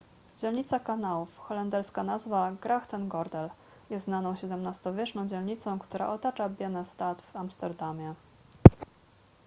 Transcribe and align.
dzielnica 0.37 0.79
kanałów 0.79 1.37
holenderska 1.37 2.03
nazwa: 2.03 2.51
grachtengordel 2.61 3.49
jest 3.89 4.05
znaną 4.05 4.33
xvii-wieczną 4.33 5.27
dzielnicą 5.27 5.79
która 5.79 6.09
otacza 6.09 6.49
biennestad 6.49 7.21
w 7.21 7.35
amsterdamie 7.35 8.13